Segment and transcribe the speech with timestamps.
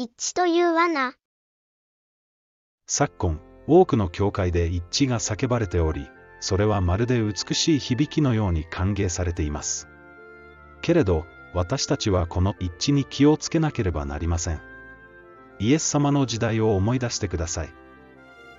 [0.00, 1.14] 一致という罠。
[2.86, 6.08] 昨今、多くの教会で一致が叫ばれており、
[6.38, 9.88] それはまるで美しい響きのように歓迎されています。
[10.82, 14.60] けれど、私たちはこの一致に気をつけなければなりません。
[15.58, 17.70] イエス様の時代を思い出してください。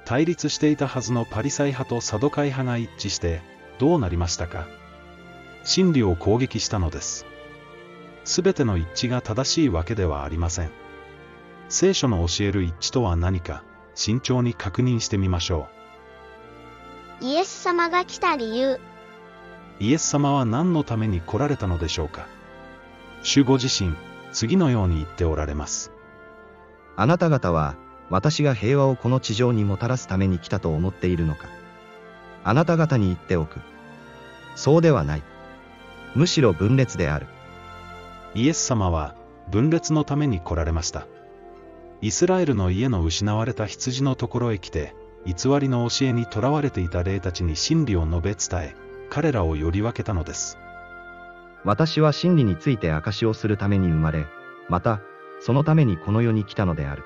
[0.04, 3.42] 対立していたはずのパリサイ派とサドカイ派が一致して、
[3.78, 4.68] どうなりましたか
[5.64, 7.26] 真理を攻撃したのです。
[8.26, 10.89] すべての一致が正しいわけではありません。
[11.70, 15.68] 聖書の教える一致とは何か、慎重に確認してみましょ
[17.22, 18.74] イエス様が来た理由。
[18.74, 18.80] う。
[19.80, 22.28] イエス様は何のために来られたのでしょうか
[23.22, 23.94] 主ご自身、
[24.32, 25.92] 次のように言っておられます。
[26.96, 27.76] あなた方は、
[28.10, 31.50] 私が平和をこの地上にもたらすために来たと思っているのか。
[32.44, 33.60] あなた方に言っておく。
[34.56, 35.24] そうではない。
[36.16, 37.28] むしろ分裂である。
[38.34, 39.14] イエス様は、
[39.52, 41.06] 分裂のために来られました。
[42.02, 48.76] イスラエルの家の失われた羊のところへ来て、偽りの教えにとらわれていた霊たちに真理を述べ伝え、
[49.10, 50.58] 彼らをより分けたのです。
[51.66, 54.28] 私は真理について証しをするために生まれ、
[54.70, 55.02] また、
[55.42, 57.04] そのためにこの世に来たのである。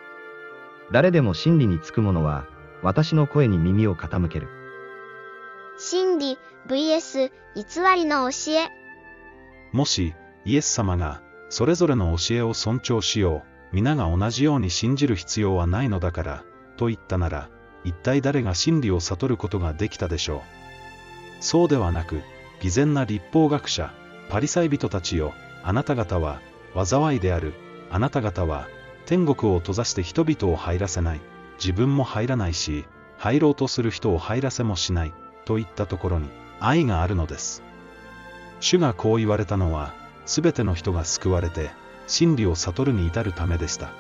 [0.92, 2.46] 誰でも真理につく者は、
[2.84, 4.48] 私の声に耳を傾ける。
[5.78, 7.64] 真理 vs 偽
[7.96, 8.70] りの教え。
[9.72, 10.14] もし、
[10.46, 16.44] イエス様が、それぞれの教えを尊重しよう、皆が同じように信じる必要はないのだから、
[16.78, 17.50] と言ったなら、
[17.84, 20.42] 一体誰が真理を悟ることができたでしょう。
[21.44, 22.22] そうではなく、
[22.62, 23.92] 偽善な立法学者、
[24.30, 26.40] パリサイ人たちよ、あなた方は、
[26.76, 27.54] 災いである、
[27.90, 28.68] あなた方は、
[29.08, 31.22] 天国を閉ざして人々を入らせない、
[31.58, 32.86] 自分も入らないし、
[33.18, 35.14] 入ろうとする人を入らせもしない、
[35.46, 36.30] といったところに、
[36.60, 37.64] 愛があるのです。
[38.60, 39.94] 主がこう言われたのは、
[40.26, 41.72] すべての人が救われて、
[42.08, 43.92] 真理を悟るに至るためでした。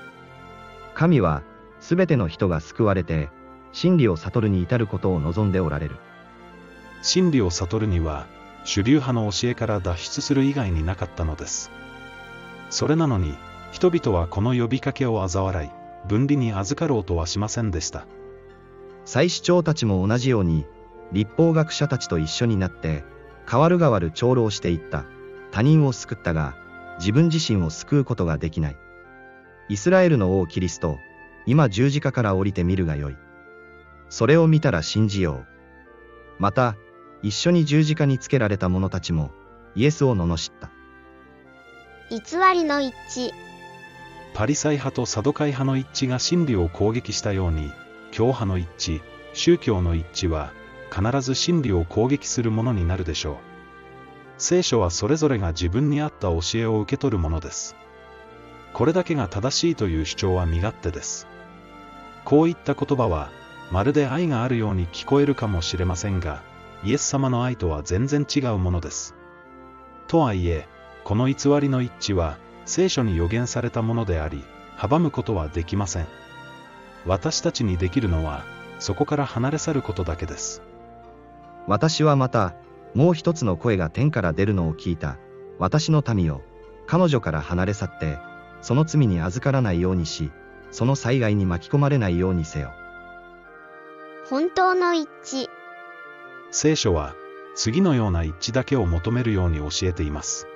[0.94, 1.44] 神は、
[1.80, 3.30] すべての人が救われて、
[3.72, 5.96] 真理を悟るに至ることを望んでおられる。
[7.02, 8.28] 真理を悟るには、
[8.64, 11.72] 主流派の教えから脱出する以外になかったのです。
[12.70, 13.36] それなのに、
[13.72, 18.06] 人々はこの呼びかけを嘲笑い、分離に預かろうとはしませんでした。
[19.06, 20.66] 祭司長たちも同じように、
[21.12, 23.04] 立法学者たちと一緒になって、
[23.50, 25.06] 代わる代わる長老していった。
[25.52, 26.56] 他人を救ったが、
[27.00, 28.78] 自分自身を救うことができない。
[29.70, 30.98] イスラエルの王キリスト、
[31.46, 33.18] 今十字架から降りてみるがよい。
[34.10, 35.48] それを見たら信じよう。
[36.40, 36.76] また、
[37.22, 39.32] 一緒に十字架につけられた者たちも、
[39.76, 40.70] イエスを罵った。
[42.10, 42.20] 偽
[42.54, 43.32] りの一致。
[44.34, 47.72] パリサイ派とサドカイ派の一致が真理を攻撃したように、
[48.12, 49.02] 教派の一致、
[49.34, 50.52] 宗教の一致は、
[50.92, 53.53] 必ず真理を攻撃するものになるでしょう。
[54.44, 57.78] 聖書はそれぞれが自分に合った教えを受け取るものです。
[58.74, 61.28] これだけが正しいという主張は身勝手です。
[62.26, 63.30] こういった言葉は、
[63.72, 66.42] まるで愛があるように聞こえるかもしれませんが、
[66.84, 69.16] イエス様の愛とは全然違うものです。
[70.10, 70.68] とはいえ、
[71.06, 74.44] この偽りの一致は、聖書に予言されたものであり、
[74.78, 76.08] 阻むことはできません。
[77.06, 78.44] 私たちにできるのは、
[78.80, 80.62] そこから離れ去ることだけです。
[81.66, 82.56] 私はまた、
[82.96, 85.18] もう一つの声が天から出るのを聞いた。
[85.60, 86.42] 私の民よ、
[86.86, 88.18] 彼女から離れ去って、
[88.62, 90.32] その罪に預からないようにし、
[90.72, 92.72] その災害に巻き込まれないようにせよ。
[94.30, 95.50] 本当の一致。
[96.52, 97.16] 聖書は、
[97.56, 100.48] 次のような一致だけを求めるように教えています。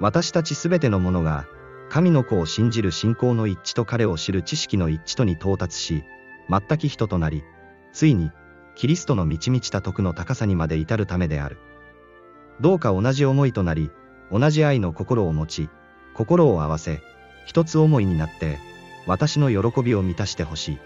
[0.00, 1.46] 私たちすべての者が、
[1.90, 6.04] 神の子を信じる信仰の一致と彼を知る知識の一致とに到達し、
[6.48, 7.44] 全き人となり、
[7.92, 8.30] ついに、
[8.74, 11.58] キリストの満ち満ちた徳の高さにまで至るためである。
[12.60, 13.90] どうか同じ思いとなり、
[14.30, 15.68] 同じ愛の心を持ち、
[16.14, 17.02] 心を合わせ、
[17.46, 18.58] 一つ思いになって、
[19.06, 20.78] 私の喜びを満たしてほしい。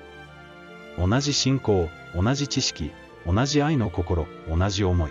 [0.98, 2.90] 同じ信仰、同じ知識、
[3.26, 5.10] 同じ愛の心、同じ思い。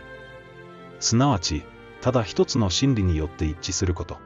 [1.00, 1.64] すなわち、
[2.02, 4.18] ただ一つの真理によって一致すること。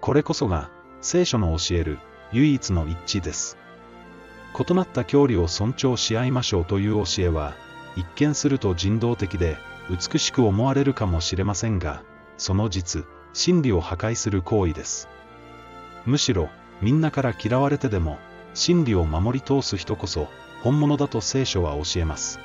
[0.00, 0.70] これこそが、
[1.00, 1.98] 聖書の教える、
[2.32, 3.58] 唯一の一致です。
[4.58, 7.54] 異なった教理を尊重し合いましょうという教えは、
[7.96, 9.56] 一見すると人道的で、
[9.90, 12.02] 美しく思われるかもしれませんが、
[12.36, 15.08] その実、真理を破壊する行為です。
[16.04, 16.48] むしろ、
[16.80, 18.18] みんなから嫌われてでも、
[18.54, 20.28] 真理を守り通す人こそ、
[20.62, 22.38] 本物だと聖書は教えます。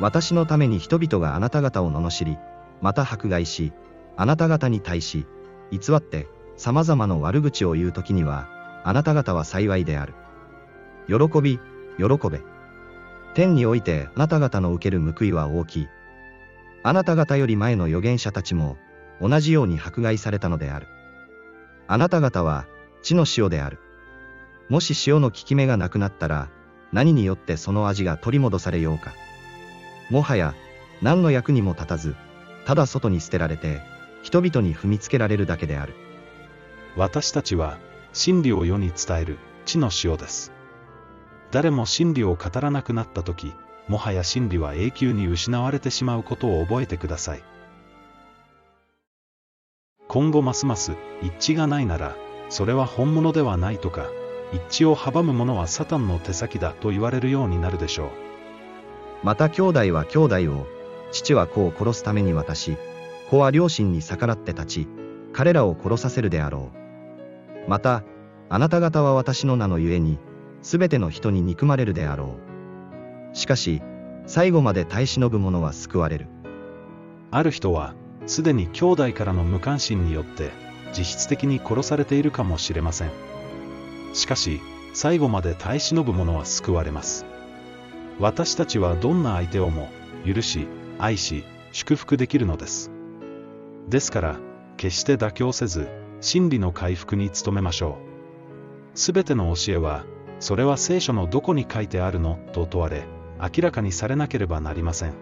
[0.00, 2.36] 私のために人々があなた方を罵り、
[2.80, 3.72] また迫害し、
[4.16, 5.26] あなた方に対し、
[5.70, 8.48] 偽って、様々な悪口を言う時には、
[8.84, 10.14] あなた方は幸いである。
[11.06, 11.58] 喜び、
[11.98, 12.40] 喜べ。
[13.34, 15.88] 天においてあなた方の受ける報いは大きい。
[16.82, 18.76] あなた方より前の預言者たちも、
[19.20, 20.86] 同じように迫害されたのである。
[21.86, 22.66] あなた方は、
[23.02, 23.78] 地の塩である。
[24.68, 26.48] もし塩の効き目がなくなったら、
[26.92, 29.12] 何によってその味が取り戻されようか。
[30.10, 30.54] もはや、
[31.02, 32.16] 何の役にも立たず、
[32.66, 33.82] ただ外に捨てられて、
[34.22, 35.94] 人々に踏みつけられるだけである。
[36.96, 37.78] 私たちは、
[38.12, 40.53] 真理を世に伝える、地の塩です。
[41.54, 43.52] 誰も真理を語らなくなった時、
[43.86, 47.44] もはや真理は永久に失われてしまうことを覚えてください。
[50.08, 52.16] 今後ますます一致がないなら、
[52.48, 54.08] それは本物ではないとか、
[54.52, 58.08] 一致を阻む者はサタンの手先だと言われるようになるでしょう。
[59.22, 60.66] また兄弟は兄弟を、
[61.12, 62.76] 父は子を殺すために渡し、
[63.30, 64.88] 子は両親に逆らって立ち、
[65.32, 66.72] 彼らを殺させるであろ
[67.66, 67.70] う。
[67.70, 68.02] また、
[68.48, 70.18] あなた方は私の名のゆえに、
[70.64, 72.36] すべての人に憎まれるであろ
[73.32, 73.36] う。
[73.36, 73.82] しかし、
[74.24, 76.26] 最後まで耐え忍ぶ者は救われる。
[77.30, 77.94] ある人は、
[78.24, 80.52] すでに兄弟からの無関心によって、
[80.96, 83.10] 実質的に殺されているかもしれません。
[84.14, 84.62] しかし、
[84.94, 87.26] 最後まで耐え忍ぶ者は救われます。
[88.18, 89.90] 私たちはどんな相手をも、
[90.24, 90.66] 許し、
[90.98, 92.90] 愛し、祝福できるのです。
[93.90, 94.40] ですから、
[94.78, 95.90] 決して妥協せず、
[96.22, 97.98] 真理の回復に努めましょ
[98.94, 98.98] う。
[98.98, 100.06] すべての教えは、
[100.44, 102.38] それは聖書のどこに書いてあるの？
[102.52, 103.06] と問われ、
[103.40, 105.14] 明らかにされなければなりません。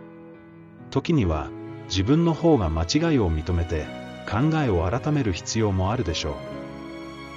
[0.90, 1.48] 時には、
[1.84, 3.86] 自分の方が間違いを認めて、
[4.28, 6.34] 考えを改める必要もあるでしょう。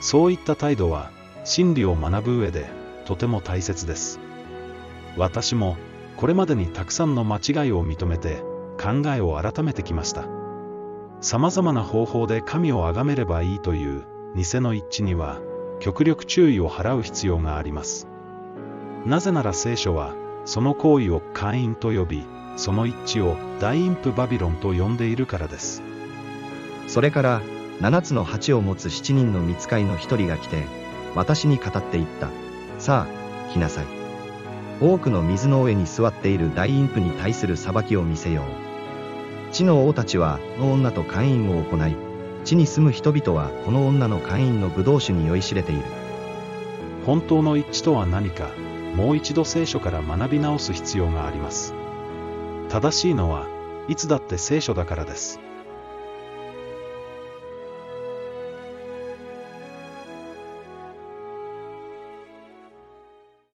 [0.02, 1.12] そういった態度は、
[1.44, 2.66] 真理を学ぶ上で、
[3.06, 4.20] とても大切です。
[5.16, 5.78] 私も、
[6.18, 8.42] これまでにたくさんの間違いを認めて、
[8.82, 10.26] 考えを改めてきました。
[11.22, 14.06] 様々な方法で神を崇めればいいという、
[14.36, 15.40] 偽の一致には、
[15.80, 18.07] 極力注意を払う必要があります。
[19.06, 22.24] なぜなら聖書は、その行為を会員と呼び、
[22.57, 25.81] その一致を大陰譜バビロンと呼んでいるからです。
[26.88, 27.42] それから、
[27.81, 30.63] 七つの鉢を持つ七人の見つかいの一人が来て、
[31.13, 32.30] 私に語って言った。
[32.80, 33.86] さあ、来なさい。
[34.81, 39.54] 多くの水の上に座っている大陰譜に対する裁きを見せよう。
[39.54, 41.95] 地の王たちは、の女と会員を行い、
[42.46, 45.82] 地に住む人々はこの女の会員の葡萄酒に酔いしれている。
[47.06, 48.50] 本当の一致とは何か、
[48.96, 51.74] もう一度聖書から学び直す必要があります。
[52.70, 53.48] 正しいのは、
[53.88, 55.40] いつだって聖書だからです。